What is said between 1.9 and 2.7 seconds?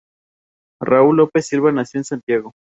en Santiago.